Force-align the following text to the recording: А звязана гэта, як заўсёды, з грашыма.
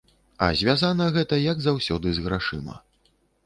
А 0.45 0.47
звязана 0.61 1.05
гэта, 1.19 1.39
як 1.51 1.61
заўсёды, 1.67 2.07
з 2.19 2.27
грашыма. 2.27 2.83